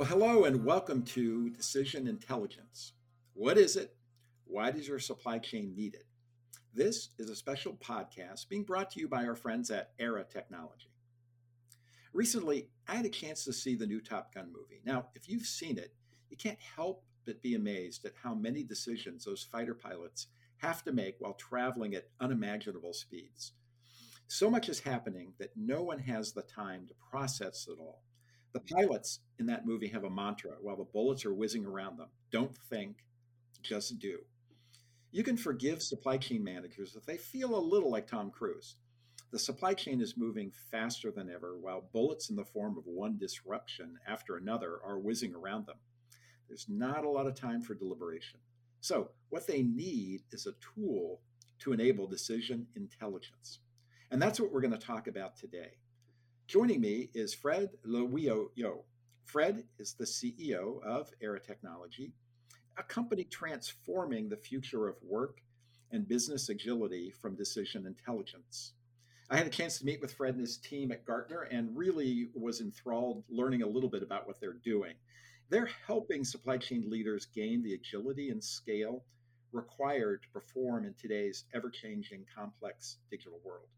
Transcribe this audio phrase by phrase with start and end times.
[0.00, 2.94] Well, hello and welcome to Decision Intelligence.
[3.34, 3.94] What is it?
[4.46, 6.06] Why does your supply chain need it?
[6.72, 10.94] This is a special podcast being brought to you by our friends at Aera Technology.
[12.14, 14.80] Recently, I had a chance to see the new Top Gun movie.
[14.86, 15.92] Now, if you've seen it,
[16.30, 20.28] you can't help but be amazed at how many decisions those fighter pilots
[20.62, 23.52] have to make while traveling at unimaginable speeds.
[24.28, 28.00] So much is happening that no one has the time to process it all.
[28.52, 32.08] The pilots in that movie have a mantra while the bullets are whizzing around them
[32.30, 32.96] don't think,
[33.62, 34.18] just do.
[35.12, 38.76] You can forgive supply chain managers if they feel a little like Tom Cruise.
[39.32, 43.16] The supply chain is moving faster than ever, while bullets in the form of one
[43.18, 45.78] disruption after another are whizzing around them.
[46.48, 48.40] There's not a lot of time for deliberation.
[48.80, 51.20] So, what they need is a tool
[51.60, 53.60] to enable decision intelligence.
[54.10, 55.78] And that's what we're going to talk about today.
[56.50, 58.84] Joining me is Fred Yo.
[59.24, 62.12] Fred is the CEO of Aera Technology,
[62.76, 65.42] a company transforming the future of work
[65.92, 68.72] and business agility from decision intelligence.
[69.30, 72.30] I had a chance to meet with Fred and his team at Gartner and really
[72.34, 74.94] was enthralled learning a little bit about what they're doing.
[75.50, 79.04] They're helping supply chain leaders gain the agility and scale
[79.52, 83.68] required to perform in today's ever changing, complex digital world.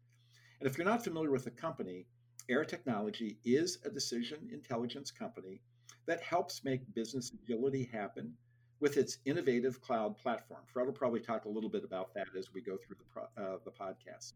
[0.59, 2.07] And if you're not familiar with the company,
[2.49, 5.61] Aera Technology is a decision intelligence company
[6.05, 8.33] that helps make business agility happen
[8.81, 10.61] with its innovative cloud platform.
[10.65, 13.57] Fred will probably talk a little bit about that as we go through the, uh,
[13.63, 14.33] the podcast.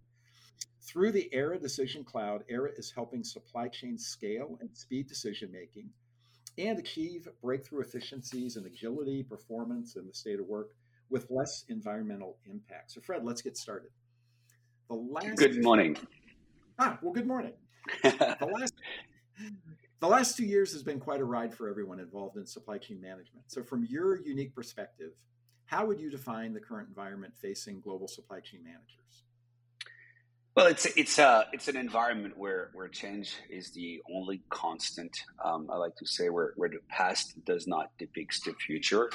[0.81, 5.89] Through the Aera Decision Cloud, Aera is helping supply chain scale and speed decision making
[6.58, 10.69] and achieve breakthrough efficiencies and agility, performance, and the state of work
[11.09, 12.91] with less environmental impact.
[12.91, 13.89] So, Fred, let's get started.
[14.88, 15.97] The last good morning.
[16.80, 17.53] Ah, well, good morning
[18.03, 18.73] the last
[19.99, 23.02] the last two years has been quite a ride for everyone involved in supply chain
[23.02, 23.45] management.
[23.47, 25.12] So, from your unique perspective,
[25.66, 29.23] how would you define the current environment facing global supply chain managers?
[30.56, 35.16] Well, it's it's a uh, it's an environment where where change is the only constant.
[35.45, 39.12] Um, I like to say where where the past does not depict the future.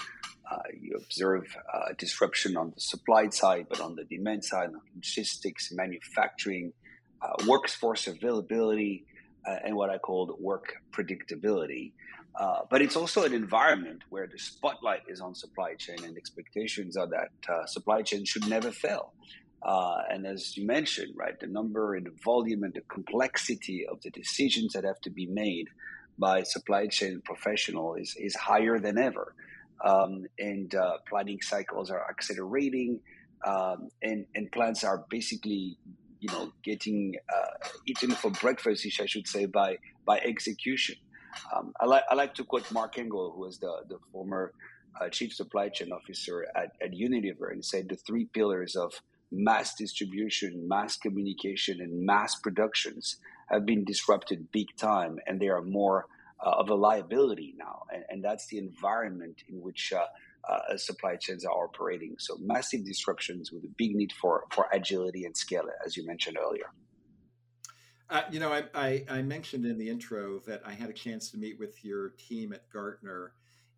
[0.49, 5.73] Uh, you observe uh, disruption on the supply side, but on the demand side, logistics,
[5.73, 6.73] manufacturing,
[7.23, 9.05] uh, workforce availability,
[9.47, 11.93] uh, and what I called work predictability.
[12.35, 16.97] Uh, but it's also an environment where the spotlight is on supply chain and expectations
[16.97, 19.13] are that uh, supply chain should never fail.
[19.63, 24.01] Uh, and as you mentioned, right, the number and the volume and the complexity of
[24.03, 25.69] the decisions that have to be made
[26.19, 29.35] by supply chain professional is, is higher than ever.
[29.85, 33.01] Um, and uh, planning cycles are accelerating,
[33.45, 35.77] um, and, and plants are basically
[36.23, 40.97] you know getting uh, eaten for breakfast, I should say, by by execution.
[41.55, 44.53] Um, I like I like to quote Marc Engel, who was the the former
[45.01, 48.93] uh, chief supply chain officer at, at Unilever, and said the three pillars of
[49.33, 53.17] mass distribution, mass communication, and mass productions
[53.51, 56.07] have been disrupted big time, and they are more
[56.45, 60.07] uh, of a liability now, and, and, that's the environment in which uh,
[60.49, 62.17] uh, supply chains are operating.
[62.19, 66.37] So massive disruptions with a big need for, for agility and scale, as you mentioned
[66.41, 66.67] earlier.
[68.11, 71.31] Uh, you know, I, I, I, mentioned in the intro that I had a chance
[71.31, 73.33] to meet with your team at Gartner.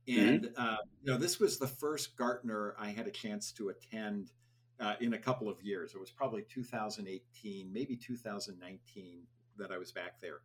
[0.09, 0.61] And, mm-hmm.
[0.61, 4.33] uh, you know, this was the first Gartner I had a chance to attend
[4.81, 5.95] uh, in a couple of years.
[5.95, 9.23] It was probably 2018, maybe 2019
[9.57, 10.41] that I was back there.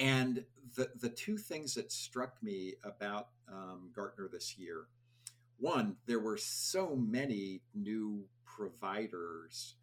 [0.00, 0.44] And
[0.76, 4.86] the, the two things that struck me about um, Gartner this year
[5.58, 9.76] one, there were so many new providers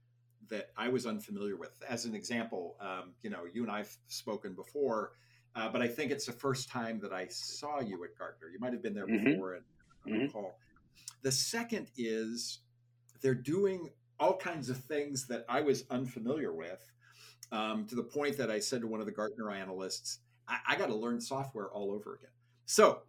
[0.50, 1.72] that I was unfamiliar with.
[1.88, 5.14] As an example, um, you know, you and I've spoken before,
[5.56, 8.50] uh, but I think it's the first time that I saw you at Gartner.
[8.50, 9.32] You might have been there mm-hmm.
[9.32, 9.64] before and
[10.08, 10.22] mm-hmm.
[10.24, 10.58] recall.
[11.22, 12.60] The second is
[13.22, 13.90] they're doing
[14.20, 16.84] all kinds of things that I was unfamiliar with,
[17.52, 20.76] um, to the point that I said to one of the Gartner analysts, I, I
[20.76, 22.32] got to learn software all over again.
[22.66, 23.02] So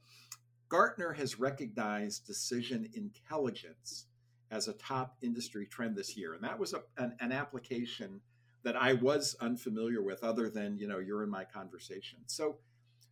[0.69, 4.07] Gartner has recognized decision intelligence
[4.51, 6.35] as a top industry trend this year.
[6.35, 8.21] And that was a, an, an, application
[8.63, 12.21] that I was unfamiliar with other than, you know, you're in my conversation.
[12.27, 12.59] So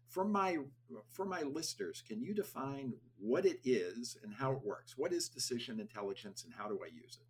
[0.08, 0.58] for my
[1.08, 4.96] for my listeners, can you define what it is and how it works?
[4.96, 7.26] What is decision intelligence and how do I use it?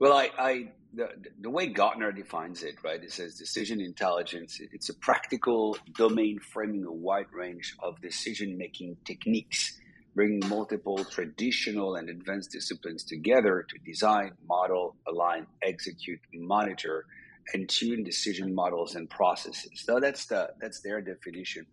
[0.00, 1.10] Well, I, I the,
[1.40, 3.02] the way Gartner defines it, right?
[3.02, 4.60] It says decision intelligence.
[4.72, 9.78] It's a practical domain framing a wide range of decision making techniques,
[10.16, 17.06] bringing multiple traditional and advanced disciplines together to design, model, align, execute, monitor,
[17.54, 19.72] and tune decision models and processes.
[19.86, 21.66] So that's the that's their definition.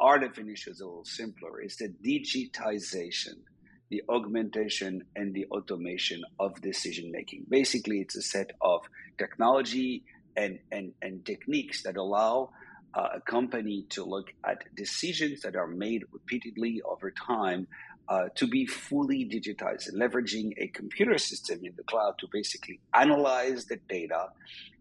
[0.00, 1.60] our definition is a little simpler.
[1.62, 3.36] It's the digitization,
[3.92, 7.44] the augmentation, and the automation of decision making.
[7.50, 8.80] Basically, it's a set of
[9.18, 10.02] technology
[10.34, 12.48] and, and, and techniques that allow
[12.94, 17.66] uh, a company to look at decisions that are made repeatedly over time
[18.08, 23.66] uh, to be fully digitized, leveraging a computer system in the cloud to basically analyze
[23.66, 24.28] the data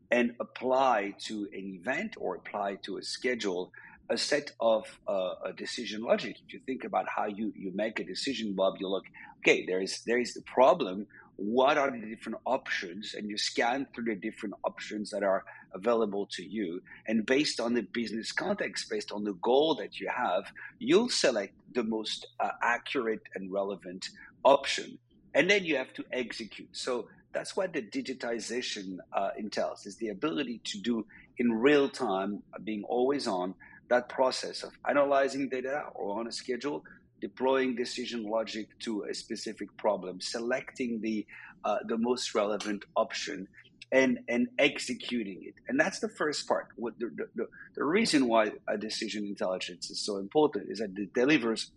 [0.09, 3.73] and apply to an event or apply to a schedule
[4.11, 6.35] a set of uh, a decision logic.
[6.45, 9.05] If you think about how you, you make a decision, Bob, you look,
[9.39, 11.07] okay, there is there is the problem.
[11.37, 13.15] What are the different options?
[13.15, 15.43] And you scan through the different options that are
[15.73, 16.83] available to you.
[17.07, 20.43] And based on the business context, based on the goal that you have,
[20.77, 24.09] you'll select the most uh, accurate and relevant
[24.43, 24.99] option.
[25.33, 26.69] And then you have to execute.
[26.73, 31.05] So that's what the digitization uh, entails is the ability to do
[31.37, 33.55] in real time, being always on,
[33.91, 36.81] that process of analyzing data or on a schedule,
[37.19, 41.25] deploying decision logic to a specific problem, selecting the
[41.63, 43.47] uh, the most relevant option,
[43.91, 45.55] and and executing it.
[45.67, 46.67] And that's the first part.
[46.77, 51.13] What the, the, the reason why a decision intelligence is so important is that it
[51.13, 51.71] delivers,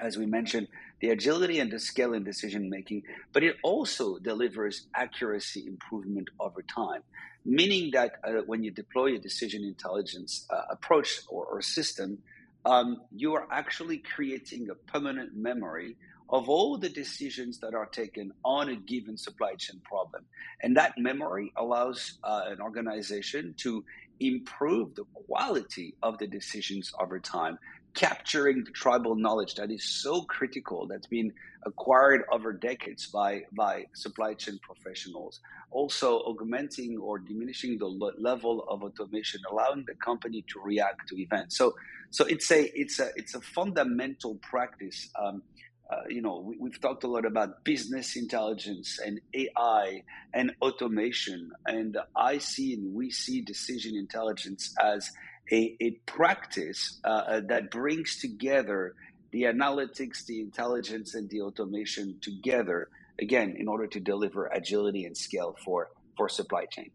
[0.00, 0.66] as we mentioned,
[1.00, 3.02] the agility and the scale in decision making,
[3.32, 7.02] but it also delivers accuracy improvement over time
[7.44, 12.18] meaning that uh, when you deploy a decision intelligence uh, approach or, or system,
[12.64, 15.96] um, you are actually creating a permanent memory
[16.30, 20.24] of all the decisions that are taken on a given supply chain problem.
[20.62, 23.84] And that memory allows uh, an organization to
[24.20, 27.58] improve the quality of the decisions over time
[27.94, 31.32] capturing the tribal knowledge that is so critical that's been
[31.64, 35.40] acquired over decades by by supply chain professionals.
[35.70, 37.86] Also augmenting or diminishing the
[38.18, 41.56] level of automation allowing the company to react to events.
[41.56, 41.74] So
[42.10, 45.08] so it's a it's a it's a fundamental practice.
[45.18, 45.42] Um,
[45.90, 50.02] uh, you know we, have talked a lot about business intelligence and ai
[50.32, 55.10] and automation and i see and we see decision intelligence as
[55.52, 58.94] a, a practice uh, uh, that brings together
[59.30, 62.88] the analytics, the intelligence, and the automation together,
[63.20, 66.90] again, in order to deliver agility and scale for, for supply chain.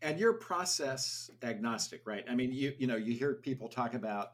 [0.00, 2.24] And you're process agnostic, right?
[2.28, 4.32] I mean, you you know, you hear people talk about,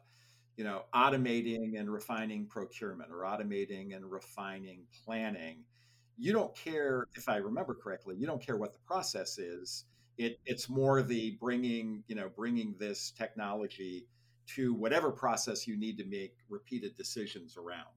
[0.57, 5.63] you know, automating and refining procurement or automating and refining planning.
[6.17, 9.85] You don't care, if I remember correctly, you don't care what the process is
[10.19, 14.05] it, it's more the bringing, you know, bringing this technology
[14.55, 17.87] to whatever process you need to make repeated decisions around.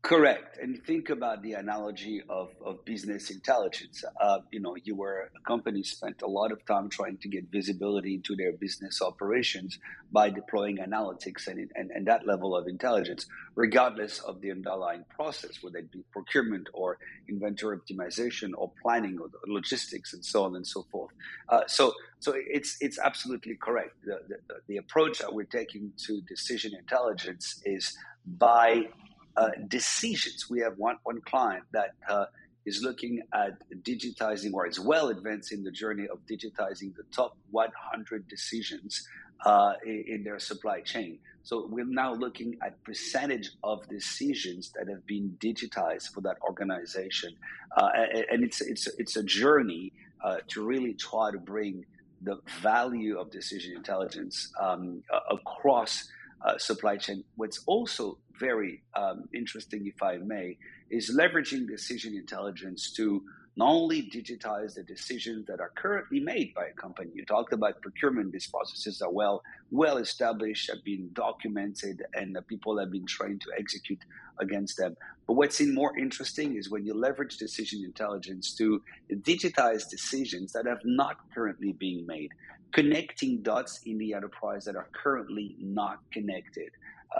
[0.00, 0.58] Correct.
[0.62, 4.04] And think about the analogy of, of business intelligence.
[4.20, 7.46] Uh, you know, you were a company spent a lot of time trying to get
[7.50, 9.78] visibility into their business operations
[10.12, 15.62] by deploying analytics and, and, and that level of intelligence, regardless of the underlying process,
[15.62, 16.96] whether it be procurement or
[17.28, 21.10] inventory optimization or planning or logistics and so on and so forth.
[21.48, 23.96] Uh, so, so it's it's absolutely correct.
[24.04, 28.88] The, the, the approach that we're taking to decision intelligence is by
[29.38, 30.50] uh, decisions.
[30.50, 32.26] We have one, one client that uh,
[32.66, 33.52] is looking at
[33.82, 39.06] digitizing or is well advanced in the journey of digitizing the top 100 decisions
[39.44, 41.18] uh, in, in, their supply chain.
[41.44, 47.34] So we're now looking at percentage of decisions that have been digitized for that organization,
[47.76, 47.90] uh,
[48.32, 49.92] and it's it's it's a journey
[50.24, 51.86] uh, to really try to bring
[52.22, 56.10] the value of decision intelligence um, across
[56.42, 57.24] uh, supply chain.
[57.36, 60.56] What's also very um, interesting, if I may,
[60.90, 63.22] is leveraging decision intelligence to
[63.56, 67.10] not only digitize the decisions that are currently made by a company.
[67.12, 69.42] You talked about procurement; these processes are well
[69.72, 73.98] well established, have been documented, and the people have been trained to execute
[74.38, 74.96] against them.
[75.26, 78.80] But what's even more interesting is when you leverage decision intelligence to
[79.12, 82.30] digitize decisions that have not currently being made,
[82.72, 86.70] connecting dots in the enterprise that are currently not connected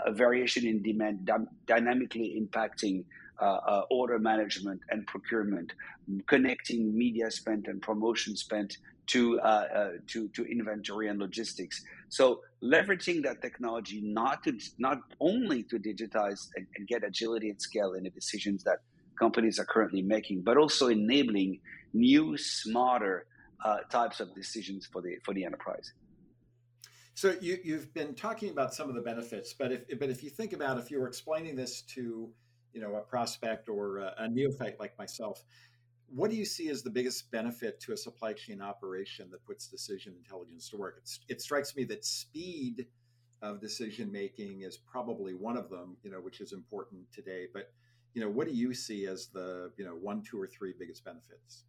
[0.07, 1.31] a variation in demand
[1.67, 3.05] dynamically impacting
[3.41, 5.73] uh, uh, order management and procurement,
[6.27, 11.83] connecting media spent and promotion spent to, uh, uh, to, to inventory and logistics.
[12.09, 17.61] So leveraging that technology not to not only to digitize and, and get agility and
[17.63, 18.79] scale in the decisions that
[19.19, 21.61] companies are currently making, but also enabling
[21.95, 23.27] new, smarter
[23.65, 25.93] uh, types of decisions for the for the enterprise.
[27.15, 30.31] So you, you've been talking about some of the benefits, but if but if you
[30.31, 32.31] think about if you were explaining this to
[32.73, 35.43] you know a prospect or a, a neophyte like myself,
[36.09, 39.67] what do you see as the biggest benefit to a supply chain operation that puts
[39.67, 40.99] decision intelligence to work?
[40.99, 42.87] It's, it strikes me that speed
[43.43, 47.47] of decision making is probably one of them, you know, which is important today.
[47.53, 47.73] But
[48.15, 51.05] you know, what do you see as the you know one, two, or three biggest
[51.05, 51.65] benefits?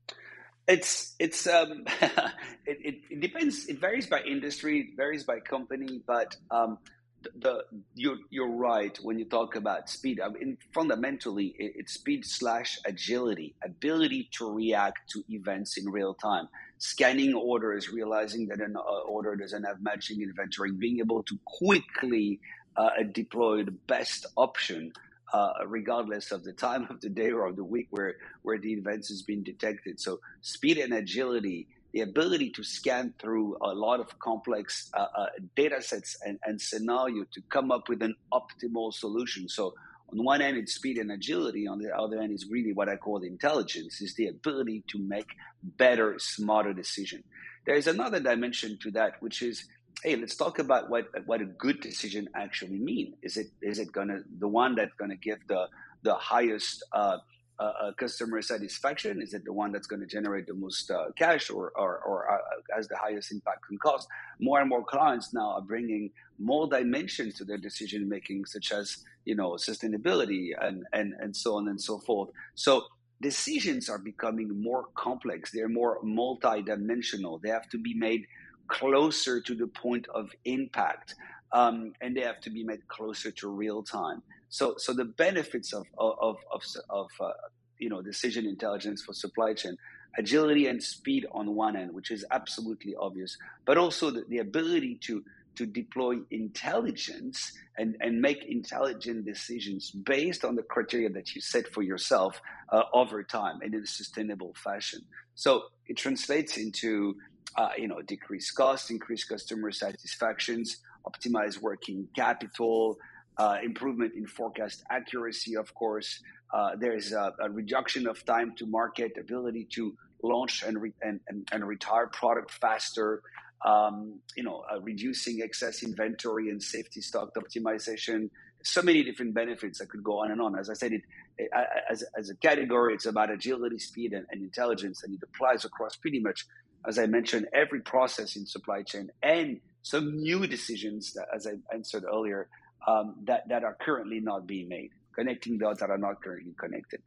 [0.70, 3.66] It's it's um, it, it, it, depends.
[3.66, 6.78] It varies by industry, it varies by company, but um,
[7.24, 7.64] the, the
[7.96, 10.22] you're you're right when you talk about speed.
[10.22, 16.14] I mean, fundamentally, it, it's speed slash agility, ability to react to events in real
[16.14, 16.48] time
[16.80, 22.40] scanning orders, realizing that an uh, order doesn't have matching inventory, being able to quickly
[22.78, 24.92] uh, deploy the best option,
[25.34, 28.74] uh, regardless of the time of the day or of the week where, where the
[28.74, 30.00] event has been detected.
[30.00, 35.26] So, speed and agility, the ability to scan through a lot of complex uh, uh
[35.56, 39.50] data sets and, and scenario to come up with an optimal solution.
[39.50, 39.74] So,
[40.12, 42.96] on one end it's speed and agility on the other end is really what i
[42.96, 45.28] call the intelligence is the ability to make
[45.62, 47.24] better smarter decision
[47.66, 49.66] there's another dimension to that which is
[50.04, 53.92] hey let's talk about what what a good decision actually mean is it is it
[53.92, 55.68] gonna the one that's gonna give the
[56.04, 57.18] the highest uh,
[57.60, 59.22] uh, uh, customer satisfaction?
[59.22, 62.32] Is it the one that's going to generate the most uh, cash or, or, or
[62.32, 62.38] uh,
[62.74, 64.08] has the highest impact on cost?
[64.40, 69.04] More and more clients now are bringing more dimensions to their decision making, such as
[69.26, 72.30] you know sustainability and, and, and so on and so forth.
[72.56, 72.86] So
[73.22, 75.52] decisions are becoming more complex.
[75.52, 77.42] They're more multidimensional.
[77.42, 78.26] They have to be made
[78.70, 81.16] closer to the point of impact.
[81.52, 84.22] Um, and they have to be made closer to real time.
[84.50, 87.32] So, so the benefits of of of, of uh,
[87.78, 89.76] you know decision intelligence for supply chain,
[90.18, 94.96] agility and speed on one end, which is absolutely obvious, but also the, the ability
[95.02, 95.24] to
[95.56, 101.68] to deploy intelligence and, and make intelligent decisions based on the criteria that you set
[101.68, 102.40] for yourself
[102.72, 105.02] uh, over time and in a sustainable fashion.
[105.36, 107.18] So it translates into
[107.56, 112.98] uh, you know decreased cost, increased customer satisfactions, optimize working capital,
[113.40, 116.22] uh, improvement in forecast accuracy, of course.
[116.54, 121.20] Uh, there's a, a, reduction of time to market, ability to launch and, re- and,
[121.28, 123.22] and, and, retire product faster,
[123.66, 128.30] um, you know, uh, reducing excess inventory and safety stock optimization.
[128.64, 130.58] So many different benefits that could go on and on.
[130.58, 131.04] As I said, it,
[131.38, 131.50] it
[131.90, 135.96] as, as a category, it's about agility, speed, and, and intelligence, and it applies across
[135.96, 136.46] pretty much,
[136.88, 141.54] as I mentioned, every process in supply chain and some new decisions that, as I
[141.74, 142.50] answered earlier,
[142.88, 147.02] um, that, that are currently not being made, connecting dots that are not currently connected.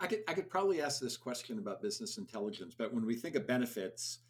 [0.00, 3.34] I could, I could probably ask this question about business intelligence, but when we think
[3.34, 4.20] of benefits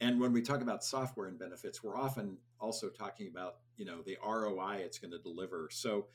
[0.00, 4.00] and when we talk about software and benefits, we're often also talking about, you know,
[4.06, 5.68] the ROI it's going to deliver.
[5.70, 6.06] So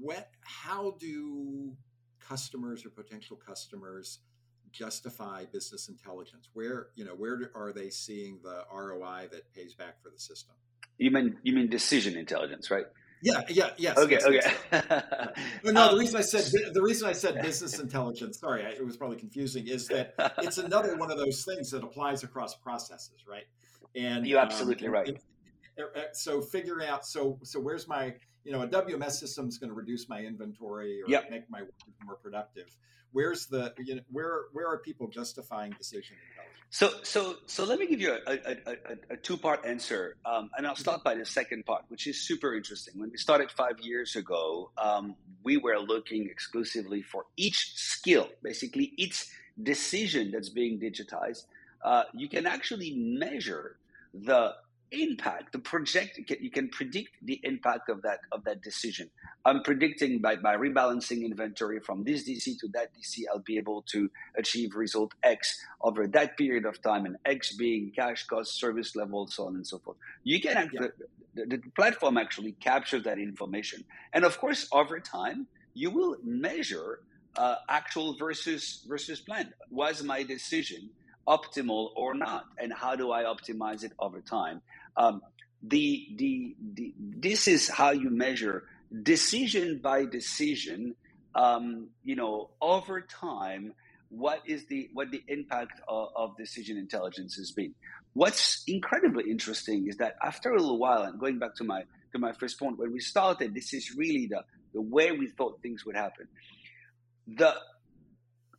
[0.00, 1.72] what, how do
[2.20, 4.20] customers or potential customers
[4.74, 6.48] justify business intelligence?
[6.52, 10.54] Where, you know, where are they seeing the ROI that pays back for the system?
[10.98, 12.86] You mean you mean decision intelligence, right?
[13.22, 13.96] Yeah, yeah, yes.
[13.96, 14.40] Okay, yes, okay.
[14.70, 15.32] Yes.
[15.64, 18.96] no, the um, reason I said the reason I said business intelligence, sorry, it was
[18.96, 23.44] probably confusing, is that it's another one of those things that applies across processes, right?
[23.96, 25.08] And you're absolutely um, right.
[25.08, 25.22] It,
[25.76, 29.70] it, so figuring out, so so where's my, you know, a WMS system is going
[29.70, 31.30] to reduce my inventory or yep.
[31.30, 31.72] make my work
[32.04, 32.66] more productive.
[33.12, 36.54] Where's the, you know, where where are people justifying decision intelligence?
[36.70, 38.76] So, so, so let me give you a, a, a,
[39.10, 42.94] a two-part answer, um, and I'll start by the second part, which is super interesting.
[42.98, 48.92] When we started five years ago, um, we were looking exclusively for each skill, basically
[48.96, 49.26] each
[49.62, 51.44] decision that's being digitized.
[51.84, 53.76] Uh, you can actually measure
[54.12, 54.54] the
[55.02, 59.10] impact, the project you can predict the impact of that of that decision.
[59.44, 63.82] I'm predicting by, by rebalancing inventory from this DC to that DC, I'll be able
[63.92, 68.96] to achieve result X over that period of time, and X being cash cost, service
[68.96, 69.98] level, so on and so forth.
[70.22, 70.88] You can yeah.
[71.34, 77.00] the, the platform actually captures that information, and of course, over time, you will measure
[77.36, 79.52] uh, actual versus versus plan.
[79.70, 80.90] Was my decision
[81.26, 84.60] optimal or not, and how do I optimize it over time?
[84.96, 85.20] Um,
[85.62, 88.64] the, the, the, this is how you measure
[89.02, 90.94] decision by decision,
[91.34, 93.72] um, you know, over time,
[94.10, 97.74] what is the, what the impact of, of decision intelligence has been.
[98.12, 101.82] What's incredibly interesting is that after a little while, and going back to my,
[102.12, 105.60] to my first point, when we started, this is really the, the way we thought
[105.62, 106.28] things would happen.
[107.26, 107.54] The,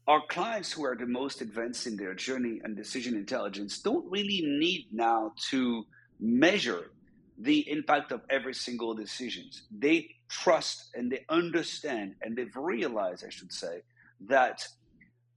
[0.08, 4.42] our clients who are the most advanced in their journey and decision intelligence don't really
[4.44, 5.86] need now to
[6.20, 6.92] measure
[7.38, 9.64] the impact of every single decisions.
[9.72, 13.82] They trust and they understand and they've realized, I should say,
[14.28, 14.66] that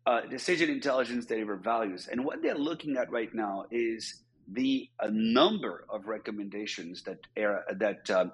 [0.06, 2.08] uh, decision intelligence deliver values.
[2.10, 8.08] And what they're looking at right now is the a number of recommendations that that
[8.10, 8.32] um,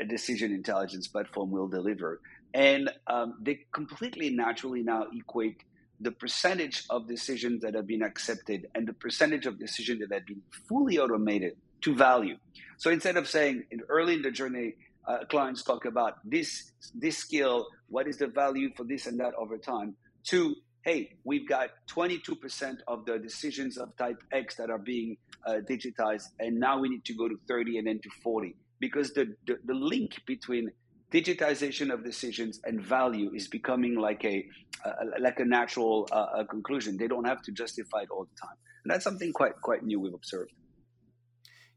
[0.00, 2.20] a decision intelligence platform will deliver,
[2.52, 5.62] and um, they completely naturally now equate
[6.00, 10.26] the percentage of decisions that have been accepted and the percentage of decisions that have
[10.26, 12.36] been fully automated to value.
[12.78, 14.74] So instead of saying in early in the journey,
[15.06, 19.34] uh, clients talk about this this skill, what is the value for this and that
[19.38, 24.78] over time, to hey, we've got 22% of the decisions of type X that are
[24.78, 28.54] being uh, digitized, and now we need to go to 30 and then to 40
[28.80, 30.70] because the, the, the link between
[31.10, 34.44] digitization of decisions and value is becoming like a
[34.84, 36.96] uh, like a natural uh, conclusion.
[36.96, 40.00] They don't have to justify it all the time, and that's something quite quite new
[40.00, 40.52] we've observed.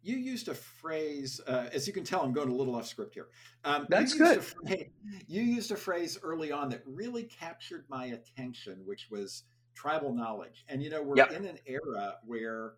[0.08, 3.14] You used a phrase, uh, as you can tell, I'm going a little off script
[3.14, 3.28] here.
[3.66, 4.42] Um, that's you good.
[4.42, 4.86] Phrase,
[5.28, 9.44] you used a phrase early on that really captured my attention, which was
[9.76, 10.64] tribal knowledge.
[10.70, 11.34] And you know, we're yep.
[11.34, 12.76] in an era where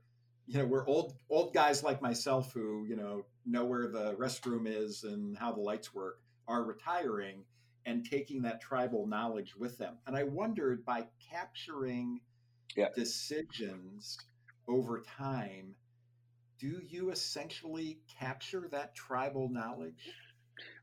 [0.49, 4.65] you know we're old old guys like myself who you know know where the restroom
[4.65, 7.43] is and how the lights work are retiring
[7.85, 12.19] and taking that tribal knowledge with them and i wondered by capturing
[12.95, 14.17] decisions
[14.67, 15.75] over time
[16.59, 20.09] do you essentially capture that tribal knowledge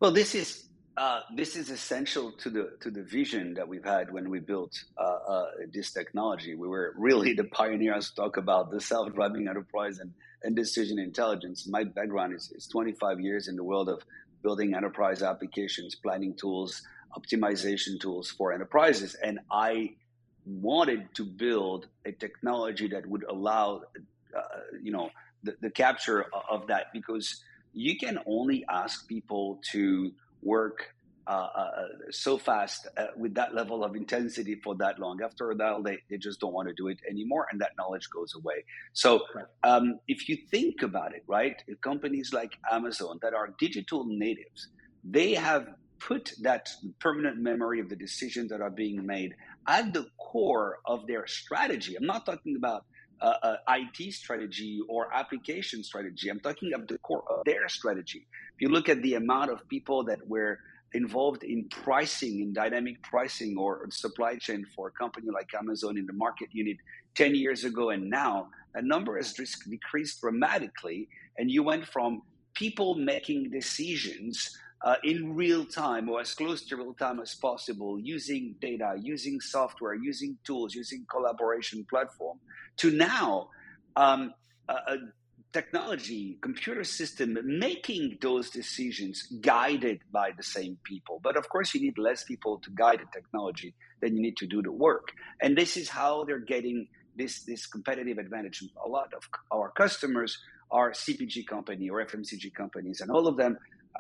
[0.01, 4.11] well this is uh, this is essential to the to the vision that we've had
[4.11, 6.55] when we built uh, uh, this technology.
[6.55, 8.09] We were really the pioneers.
[8.11, 11.69] To talk about the self-driving enterprise and, and decision intelligence.
[11.69, 14.03] My background is, is 25 years in the world of
[14.43, 16.81] building enterprise applications, planning tools,
[17.15, 19.97] optimization tools for enterprises, and I
[20.47, 23.83] wanted to build a technology that would allow,
[24.35, 24.43] uh,
[24.81, 25.11] you know,
[25.43, 30.13] the, the capture of that because you can only ask people to
[30.43, 30.95] work
[31.27, 31.71] uh, uh,
[32.11, 35.21] so fast uh, with that level of intensity for that long.
[35.23, 38.09] After a while, they, they just don't want to do it anymore, and that knowledge
[38.11, 38.65] goes away.
[38.93, 39.23] So,
[39.65, 44.69] um, if you think about it, right, companies like Amazon that are digital natives,
[45.03, 45.67] they have
[45.99, 49.35] put that permanent memory of the decisions that are being made
[49.67, 51.97] at the core of their strategy.
[51.97, 52.85] I'm not talking about
[53.21, 56.29] uh, IT strategy or application strategy.
[56.29, 58.27] I'm talking about the core of their strategy.
[58.55, 60.59] If you look at the amount of people that were
[60.93, 66.07] involved in pricing, in dynamic pricing or supply chain for a company like Amazon in
[66.07, 66.77] the market unit
[67.15, 71.09] 10 years ago and now, that number has decreased dramatically.
[71.39, 72.23] And you went from
[72.55, 77.99] people making decisions uh, in real time or as close to real time as possible
[77.99, 82.39] using data, using software, using tools, using collaboration platform
[82.77, 83.49] to now
[83.97, 84.33] um,
[84.69, 84.97] a,
[85.53, 91.19] technology, computer system making those decisions guided by the same people.
[91.21, 94.47] But of course, you need less people to guide the technology than you need to
[94.47, 95.09] do the work.
[95.43, 98.63] And this is how they're getting this, this competitive advantage.
[98.85, 100.39] A lot of our customers
[100.71, 103.57] are CPG company or FMCG companies, and all of them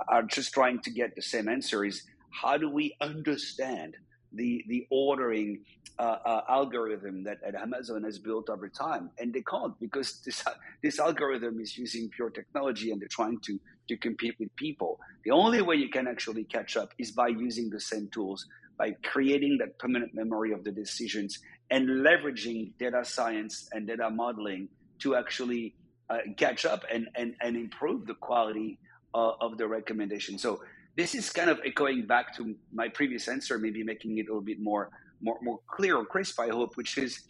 [0.09, 3.97] are just trying to get the same answer is how do we understand
[4.33, 5.65] the the ordering
[5.99, 10.45] uh, uh, algorithm that, Amazon has built over time, and they can't because this
[10.83, 15.01] this algorithm is using pure technology and they're trying to to compete with people.
[15.25, 18.97] The only way you can actually catch up is by using the same tools, by
[19.05, 21.39] creating that permanent memory of the decisions
[21.71, 25.75] and leveraging data science and data modeling to actually
[26.11, 28.79] uh, catch up and, and and improve the quality
[29.17, 30.39] uh, of the recommendation.
[30.39, 30.61] So
[30.97, 34.49] this is kind of echoing back to my previous answer, maybe making it a little
[34.53, 34.91] bit more
[35.23, 37.23] more, more clear or crisp, I hope, which is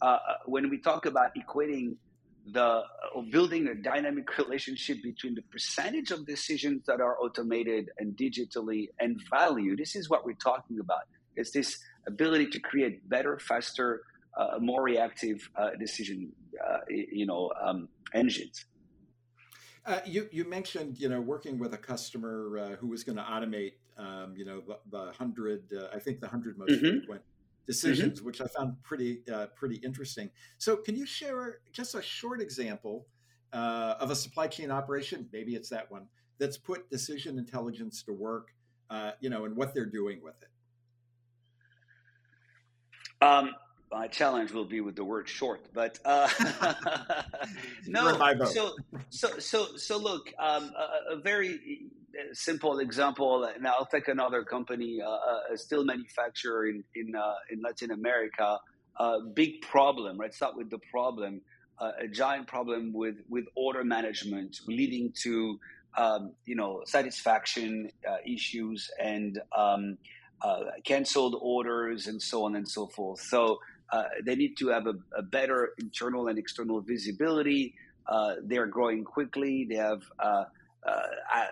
[0.00, 1.96] uh, uh when we talk about equating
[2.46, 8.16] the uh, building a dynamic relationship between the percentage of decisions that are automated and
[8.16, 9.76] digitally and value.
[9.76, 11.04] This is what we're talking about.
[11.36, 14.02] It's this ability to create better, faster,
[14.36, 16.32] uh, more reactive uh, decision,
[16.66, 18.64] uh, you know, um, engines.
[19.86, 23.22] Uh, you you mentioned you know working with a customer uh, who was going to
[23.22, 26.98] automate um, you know the, the hundred uh, I think the hundred most mm-hmm.
[26.98, 27.22] frequent
[27.66, 28.26] decisions, mm-hmm.
[28.26, 30.30] which I found pretty uh, pretty interesting.
[30.58, 33.06] So can you share just a short example
[33.52, 35.28] uh, of a supply chain operation?
[35.32, 36.06] Maybe it's that one
[36.38, 38.54] that's put decision intelligence to work,
[38.90, 40.48] uh, you know, and what they're doing with it.
[43.24, 43.54] Um,
[43.94, 46.28] my challenge will be with the word short, but uh,
[47.86, 48.44] no.
[48.46, 48.74] So,
[49.08, 51.82] so, so, so look, um, a, a, very
[52.32, 57.34] simple example, and I'll take another company, uh, uh, a steel manufacturer in in, uh,
[57.52, 58.58] in Latin America.
[58.96, 60.34] Uh, big problem, right?
[60.34, 61.40] Start with the problem.
[61.78, 65.60] Uh, a giant problem with with order management, leading to
[65.96, 69.98] um, you know satisfaction uh, issues and um,
[70.84, 73.20] canceled orders and so on and so forth.
[73.20, 73.60] So
[73.94, 77.64] uh, they need to have a, a, better internal and external visibility
[78.06, 79.54] Uh, they're growing quickly.
[79.70, 80.44] They have uh,
[80.92, 81.46] uh,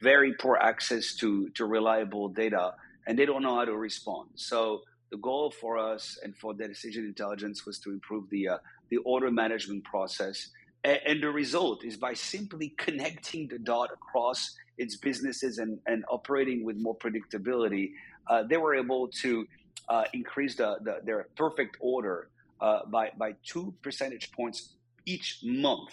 [0.00, 2.74] very poor access to, to reliable data,
[3.06, 4.30] and they don't know how to respond.
[4.34, 8.58] So the goal for us and for the decision intelligence was to improve the uh,
[8.92, 10.36] the order management process.
[10.82, 14.38] And, and, the result is by simply connecting the dot across
[14.82, 17.86] its businesses and, and operating with more predictability,
[18.50, 19.30] they were able to
[19.88, 22.28] uh, increase the, the, their perfect order
[22.60, 24.74] uh, by, by two percentage points
[25.06, 25.92] each month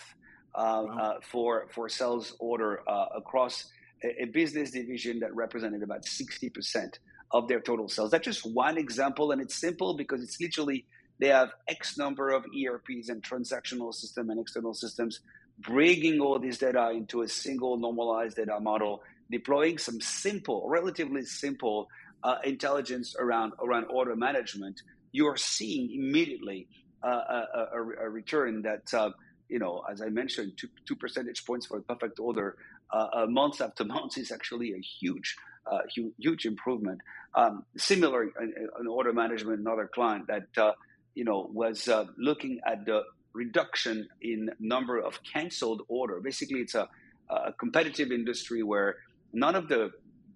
[0.53, 0.97] uh, wow.
[0.99, 3.71] Uh, for, for sales order uh, across
[4.03, 6.99] a, a, business division that represented about 60%
[7.31, 8.11] of their total sales.
[8.11, 10.85] That's just one example, and it's simple because it's literally
[11.19, 15.21] they have X number of ERPs and transactional system and external systems,
[15.59, 21.87] bringing all this data into a single normalized data model, deploying some simple, relatively simple
[22.23, 24.81] uh, intelligence around around order management.
[25.11, 26.67] You are seeing immediately
[27.03, 29.11] uh, a, a, a, return that uh,
[29.51, 32.55] you know, as I mentioned, two, two percentage points for a perfect order
[32.91, 35.35] uh, uh, month after months is actually a huge,
[35.69, 37.01] uh, huge, huge improvement.
[37.35, 40.71] Um, similar an order management, another client that uh,
[41.15, 43.03] you know was uh, looking at the
[43.33, 46.19] reduction in number of canceled order.
[46.21, 46.87] Basically, it's a,
[47.29, 48.97] a competitive industry where
[49.33, 49.91] none of the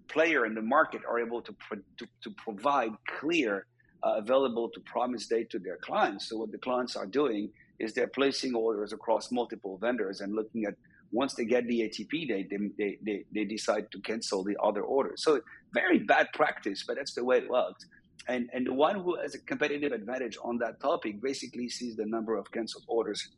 [0.08, 3.66] player in the market are able to pro- to, to, provide clear,
[4.02, 6.28] uh, available to promise date to their clients.
[6.28, 10.64] So what the clients are doing is they're placing orders across multiple vendors and looking
[10.64, 10.74] at
[11.12, 14.82] once they get the ATP date, they, they, they, they decide to cancel the other
[14.82, 15.22] orders.
[15.22, 15.40] So
[15.72, 17.86] very bad practice, but that's the way it works.
[18.28, 22.06] And, and the one who has a competitive advantage on that topic basically sees the
[22.06, 23.28] number of canceled orders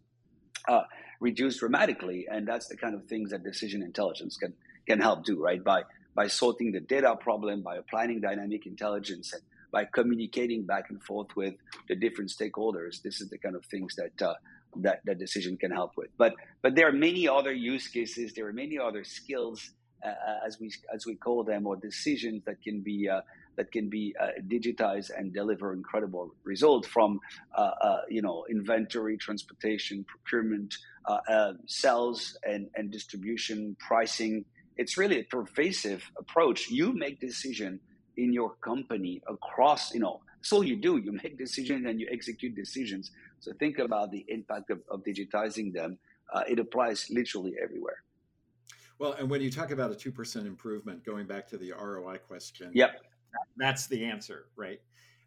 [0.66, 0.82] uh,
[1.20, 2.26] reduced dramatically.
[2.30, 4.54] And that's the kind of things that decision intelligence can,
[4.86, 5.62] can help do, right?
[5.62, 5.82] By,
[6.18, 11.28] by sorting the data problem, by applying dynamic intelligence, and by communicating back and forth
[11.36, 11.54] with
[11.88, 13.00] the different stakeholders.
[13.02, 14.34] This is the kind of things that uh,
[14.86, 16.10] that that decision can help with.
[16.18, 18.34] But but there are many other use cases.
[18.34, 19.70] There are many other skills,
[20.04, 23.08] uh, uh as we as we call them, or decisions that can be.
[23.08, 23.20] Uh,
[23.58, 27.18] that can be uh, digitized and deliver incredible results from,
[27.56, 27.72] uh,
[28.08, 30.72] you know, inventory, transportation, procurement,
[31.66, 34.44] sales, and, and distribution, pricing.
[34.78, 36.70] It's really a pervasive approach.
[36.70, 37.80] You make decision
[38.16, 40.20] in your company across, you know,
[40.52, 40.96] all you do.
[40.96, 43.10] You make decisions and you execute decisions.
[43.40, 45.98] So think about the impact of, of digitizing them.
[46.32, 48.02] Uh, it applies literally everywhere.
[48.98, 52.70] Well, and when you talk about a 2% improvement, going back to the ROI question,
[52.74, 53.00] yep.
[53.56, 54.80] that's the answer, right?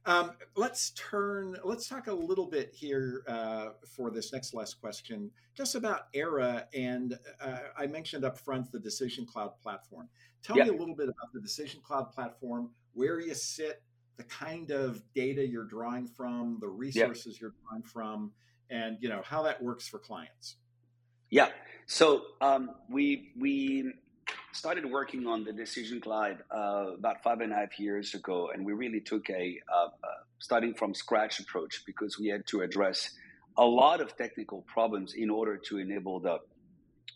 [0.06, 5.30] Um, let's turn, let's talk a little bit here uh, for this next last question,
[5.56, 6.66] just about Aera.
[6.74, 10.10] And uh, I mentioned up front the Decision Cloud platform.
[10.44, 13.84] Tell me a little bit about the Decision Cloud platform, where you sit,
[14.18, 18.32] the kind of data you're drawing from, the resources you're drawing from,
[18.72, 20.56] and you know how that works for clients.
[21.30, 21.50] Yeah.
[21.86, 23.94] So um, we we
[24.54, 28.66] started working on the Decision Cloud uh, about five and a half years ago, and
[28.66, 29.88] we really took a uh,
[30.40, 33.12] starting from scratch approach because we had to address
[33.58, 36.40] a lot of technical problems in order to enable the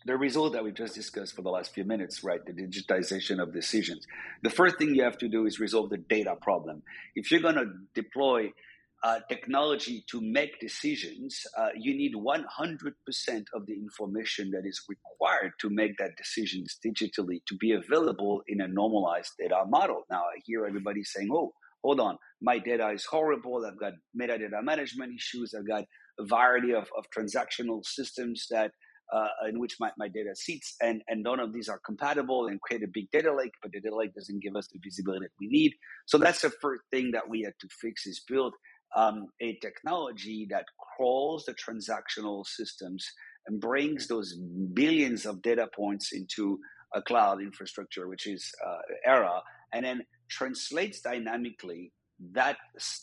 [0.04, 2.44] the result that we just discussed for the last few minutes, right?
[2.46, 4.06] The digitization of decisions.
[4.42, 6.84] The first thing you have to do is resolve the data problem.
[7.16, 8.52] If you're going to deploy
[9.02, 15.52] uh, technology to make decisions, uh, you need 100% of the information that is required
[15.60, 20.04] to make that decisions digitally to be available in a normalized data model.
[20.10, 21.52] Now, I hear everybody saying, oh,
[21.84, 23.64] hold on, my data is horrible.
[23.66, 25.54] I've got metadata management issues.
[25.56, 25.84] I've got
[26.18, 28.70] a variety of, of transactional systems that
[29.12, 32.60] uh, in which my, my data sits, and, and none of these are compatible and
[32.60, 35.30] create a big data lake, but the data lake doesn't give us the visibility that
[35.40, 35.72] we need.
[36.06, 38.54] So that's the first thing that we had to fix is build
[38.96, 40.64] um, a technology that
[40.96, 43.06] crawls the transactional systems
[43.46, 44.36] and brings those
[44.72, 46.58] billions of data points into
[46.94, 51.92] a cloud infrastructure, which is uh, Aera, and then translates dynamically
[52.32, 52.56] that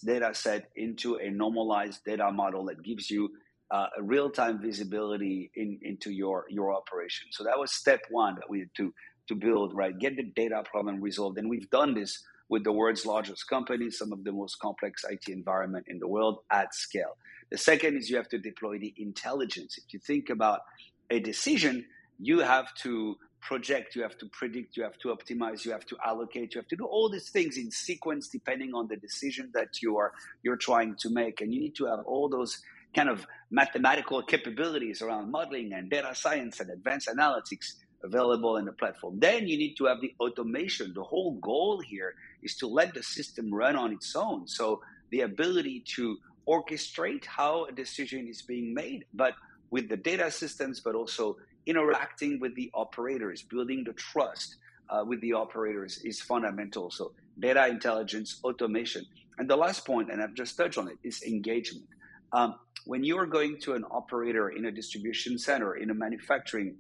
[0.04, 3.30] data set into a normalized data model that gives you
[3.72, 7.28] uh, real-time visibility in, into your your operation.
[7.32, 8.94] So that was step one that we had to
[9.28, 9.74] to build.
[9.76, 13.98] Right, get the data problem resolved, and we've done this with the world's largest companies,
[13.98, 17.18] some of the most complex IT environment in the world at scale.
[17.52, 19.78] The second is you have to deploy the intelligence.
[19.78, 20.62] If you think about
[21.10, 21.86] a decision,
[22.20, 25.98] you have to project, you have to predict, you have to optimize, you have to
[26.06, 29.82] allocate, you have to do all these things in sequence depending on the decision that
[29.82, 31.42] you are you're trying to make.
[31.42, 32.62] And you need to have all those
[32.96, 37.74] kind of mathematical capabilities around modeling and data science and advanced analytics
[38.04, 39.20] available in the platform.
[39.20, 40.94] Then you need to have the automation.
[40.94, 44.48] The whole goal here is to let the system run on its own.
[44.48, 49.34] So the ability to orchestrate how a decision is being made, but
[49.72, 54.58] with the data systems, but also interacting with the operators, building the trust
[54.90, 56.92] uh, with the operators is fundamental.
[56.92, 59.06] So data intelligence, automation.
[59.38, 61.88] And the last point, and I've just touched on it, is engagement.
[62.34, 66.76] Um, when you are going to an operator in a distribution center, in a manufacturing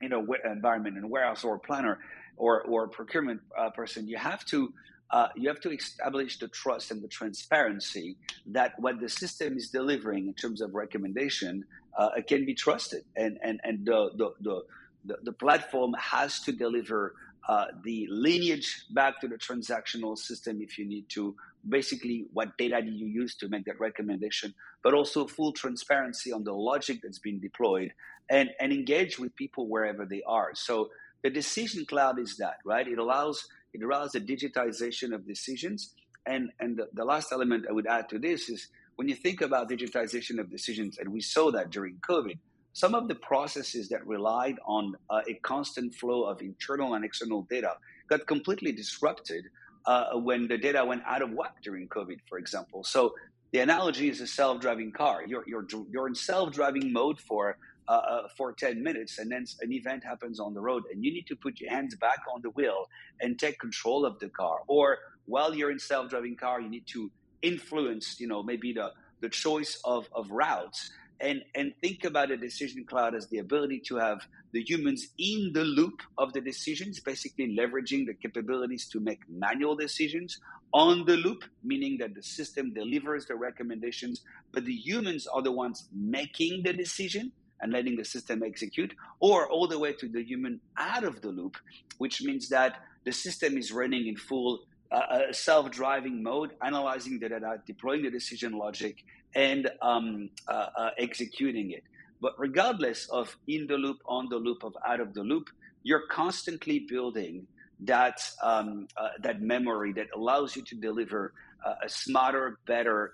[0.00, 1.98] in a environment, and warehouse or planner
[2.36, 4.72] or, or procurement uh, person, you have to
[5.12, 9.68] uh, you have to establish the trust and the transparency that what the system is
[9.70, 11.64] delivering in terms of recommendation
[11.98, 14.62] uh, can be trusted, and and and the the the,
[15.04, 17.14] the, the platform has to deliver
[17.50, 21.34] uh, the lineage back to the transactional system if you need to.
[21.68, 26.44] Basically, what data do you use to make that recommendation, but also full transparency on
[26.44, 27.90] the logic that's been deployed
[28.30, 30.50] and, and engage with people wherever they are.
[30.54, 30.90] So
[31.24, 32.86] the decision cloud is that, right?
[32.86, 35.94] It allows it allows the digitization of decisions.
[36.26, 39.40] And, and the, the last element I would add to this is when you think
[39.40, 42.38] about digitization of decisions, and we saw that during COVID,
[42.72, 47.42] some of the processes that relied on uh, a constant flow of internal and external
[47.50, 47.74] data
[48.08, 49.44] got completely disrupted
[49.86, 52.84] uh, when the data went out of whack during COVID, for example.
[52.84, 53.14] So
[53.52, 55.24] the analogy is a self-driving car.
[55.26, 57.56] You're, you're, you're in self-driving mode for
[57.88, 61.12] uh, uh, for 10 minutes and then an event happens on the road and you
[61.12, 62.86] need to put your hands back on the wheel
[63.20, 67.10] and take control of the car or while you're in self-driving car you need to
[67.42, 72.36] influence you know maybe the, the choice of, of routes and and think about a
[72.36, 74.20] decision cloud as the ability to have
[74.52, 79.76] the humans in the loop of the decisions basically leveraging the capabilities to make manual
[79.76, 80.38] decisions
[80.72, 85.52] on the loop meaning that the system delivers the recommendations but the humans are the
[85.52, 90.22] ones making the decision and letting the system execute, or all the way to the
[90.22, 91.56] human out of the loop,
[91.98, 94.60] which means that the system is running in full
[94.92, 100.90] uh, uh self-driving mode, analyzing the data, deploying the decision logic, and um, uh, uh,
[100.98, 101.84] executing it.
[102.20, 105.48] But regardless of in the loop, on the loop, of out of the loop,
[105.82, 107.46] you're constantly building
[107.80, 111.32] that um, uh, that memory that allows you to deliver
[111.64, 113.12] uh, a smarter, better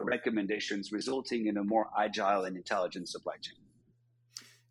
[0.00, 3.56] recommendations, resulting in a more agile and intelligent supply chain.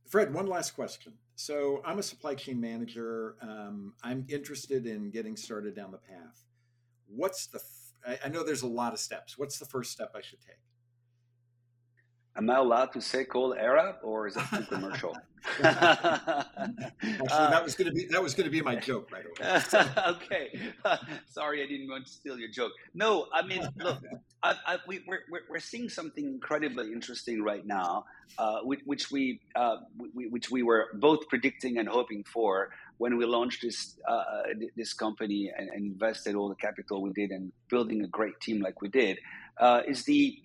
[0.08, 1.14] Fred, one last question.
[1.36, 3.36] So I'm a supply chain manager.
[3.42, 6.44] Um, I'm interested in getting started down the path.
[7.08, 7.60] What's the?
[7.60, 9.38] F- I know there's a lot of steps.
[9.38, 10.60] What's the first step I should take?
[12.38, 15.16] Am I allowed to say Cole Aera or is it too commercial?
[15.64, 19.86] Actually, that was going to be that was going to be my joke right away.
[20.08, 20.60] okay,
[21.28, 22.72] sorry, I didn't want to steal your joke.
[22.94, 24.04] No, I mean, look,
[24.44, 28.06] I, I, we, are we're, we're seeing something incredibly interesting right now,
[28.38, 29.78] uh, which, which we, uh,
[30.14, 34.44] we, which we were both predicting and hoping for when we launched this uh,
[34.78, 38.62] this company and, and, invested all the capital we did and building a great team
[38.62, 39.18] like we did.
[39.58, 40.40] Uh, is the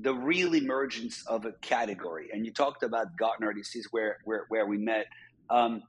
[0.00, 2.28] the real emergence of a category.
[2.32, 3.52] And you talked about Gartner.
[3.54, 5.06] This is where where, where we met.
[5.50, 5.82] Um,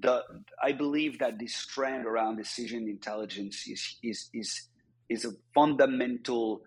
[0.00, 0.24] the
[0.62, 4.68] I believe that this trend around decision intelligence is is is
[5.08, 6.62] is a fundamental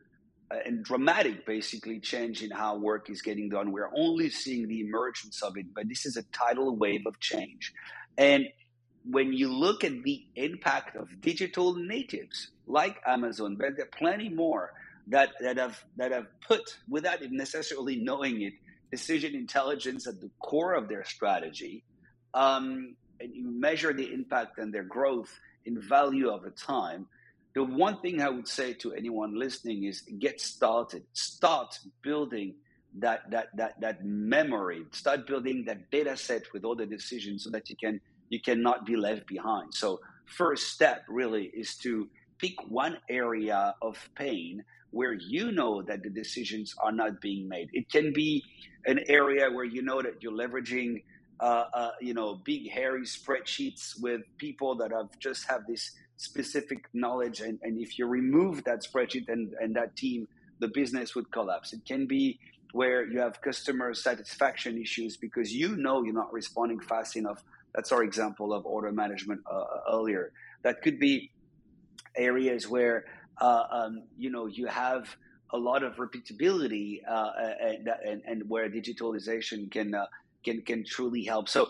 [0.50, 3.72] uh, and dramatic, basically, change in how work is getting done.
[3.72, 7.74] We're only seeing the emergence of it, but this is a tidal wave of change.
[8.18, 8.46] And
[9.10, 14.30] when you look at the impact of digital natives like Amazon, but there are plenty
[14.30, 14.74] more
[15.10, 18.54] that, that have that have put, without necessarily knowing it,
[18.92, 21.84] decision intelligence at the core of their strategy.
[22.34, 25.32] Um, and you measure the impact and their growth
[25.66, 27.08] in value over time.
[27.56, 31.04] The one thing I would say to anyone listening is get started.
[31.14, 32.56] Start building
[33.00, 34.86] that that that that memory.
[34.92, 38.86] Start building that data set with all the decisions so that you can you cannot
[38.86, 39.74] be left behind.
[39.74, 46.04] So first step really is to pick one area of pain where you know that
[46.04, 47.70] the decisions are not being made.
[47.74, 48.44] It can be
[48.86, 51.04] an area where you know that you're leveraging,
[51.40, 56.86] uh, uh, you know, big hairy spreadsheets with people that have just have this specific
[56.94, 60.28] knowledge, and, and if you remove that spreadsheet and, and that team,
[60.60, 61.74] the business would collapse.
[61.74, 62.40] It can be
[62.72, 67.44] where you have customer satisfaction issues because you know you're not responding fast enough.
[67.76, 70.32] That's our example of order management uh, earlier.
[70.64, 71.32] That could be
[72.16, 73.06] areas where
[73.42, 75.16] uh, um, you know you have
[75.52, 80.06] a lot of repeatability uh, and, and, and, where digitalization can uh,
[80.44, 81.48] can can truly help.
[81.48, 81.70] So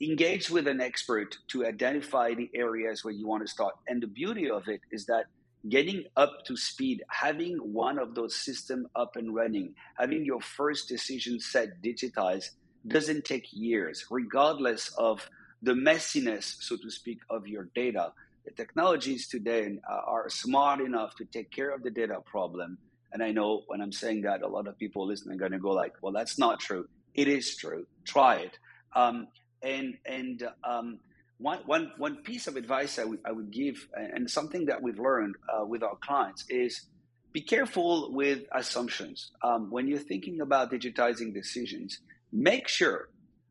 [0.00, 3.74] engage with an expert to identify the areas where you want to start.
[3.88, 5.26] And the beauty of it is that
[5.68, 10.88] getting up to speed, having one of those systems up and running, having your first
[10.88, 12.50] decision set digitized
[12.86, 15.28] doesn't take years, regardless of
[15.62, 18.12] the messiness, so to speak, of your data
[18.46, 22.78] the technologies today uh, are smart enough to take care of the data problem.
[23.12, 25.58] And I know when I'm saying that, a lot of people listening are going to
[25.58, 26.88] go like, well, that's not true.
[27.14, 27.86] It is true.
[28.04, 28.58] Try it.
[28.94, 29.28] Um,
[29.62, 31.00] and and um,
[31.38, 35.34] one, one, one piece of advice I would, would give, and something that we've learned
[35.52, 36.86] uh, with our clients, is
[37.32, 39.32] be careful with assumptions.
[39.42, 42.00] Um, when you're thinking about digitizing decisions,
[42.32, 43.08] make sure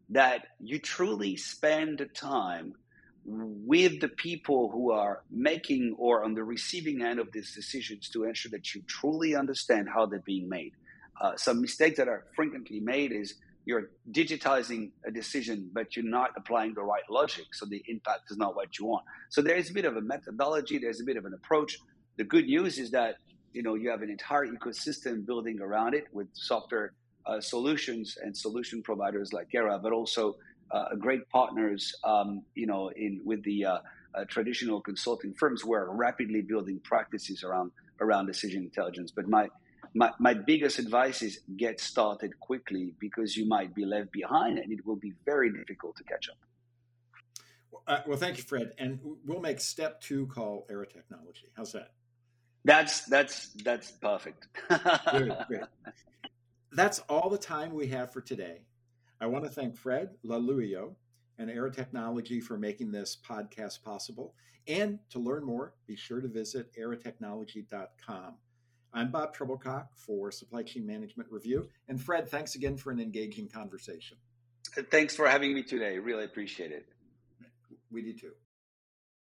[0.09, 2.73] that you truly spend time
[3.25, 8.23] with the people who are making or on the receiving end of these decisions to
[8.23, 10.73] ensure that you truly understand how they're being made.
[11.19, 13.35] Uh, some mistakes that are frequently made is
[13.65, 17.45] you're digitizing a decision, but you're not applying the right logic.
[17.53, 19.05] So the impact is not what you want.
[19.29, 21.79] So there is a bit of a methodology, there's a bit of an approach.
[22.17, 23.15] The good news is that
[23.53, 26.93] you know you have an entire ecosystem building around it with software
[27.25, 30.35] uh, solutions and solution providers like Aera, but also
[30.99, 33.77] great partners, um, you know, in with the uh,
[34.13, 39.11] uh traditional consulting firms who are rapidly building practices around around decision intelligence.
[39.11, 39.49] But my
[39.95, 44.71] my, my biggest advice is get started quickly because you might be left behind and
[44.71, 46.37] it will be very difficult to catch up.
[47.87, 48.73] Uh, well, thank you, Fred.
[48.77, 51.47] And we'll make step two call Aera Technology.
[51.55, 51.91] How's that?
[52.65, 54.47] That's that's that's perfect.
[55.11, 55.67] Good.
[56.71, 58.61] That's all the time we have for today.
[59.19, 60.93] I want to thank Fred Laluyaux
[61.37, 64.35] and Aera Technology for making this podcast possible.
[64.67, 68.35] And to learn more, be sure to visit aeratechnology.com.
[68.93, 71.69] I'm Bob Trebilcock for Supply Chain Management Review.
[71.87, 74.17] And Fred, thanks again for an engaging conversation.
[74.89, 75.99] Thanks for having me today.
[75.99, 76.85] Really appreciate it.
[77.91, 78.31] We do too.